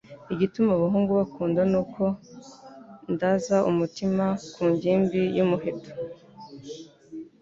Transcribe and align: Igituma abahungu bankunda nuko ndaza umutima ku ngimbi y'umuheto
Igituma 0.33 0.71
abahungu 0.73 1.09
bankunda 1.17 1.61
nuko 1.71 2.03
ndaza 3.13 3.57
umutima 3.71 4.25
ku 4.53 4.63
ngimbi 4.73 5.21
y'umuheto 5.37 5.91